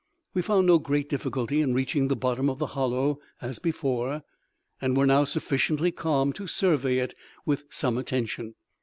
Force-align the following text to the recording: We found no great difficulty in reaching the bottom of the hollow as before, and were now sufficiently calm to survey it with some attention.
We 0.33 0.41
found 0.41 0.65
no 0.65 0.79
great 0.79 1.09
difficulty 1.09 1.61
in 1.61 1.75
reaching 1.75 2.07
the 2.07 2.15
bottom 2.15 2.49
of 2.49 2.57
the 2.57 2.65
hollow 2.73 3.19
as 3.39 3.59
before, 3.59 4.23
and 4.81 4.97
were 4.97 5.05
now 5.05 5.25
sufficiently 5.25 5.91
calm 5.91 6.33
to 6.33 6.47
survey 6.47 6.97
it 6.97 7.13
with 7.45 7.65
some 7.69 7.99
attention. 7.99 8.55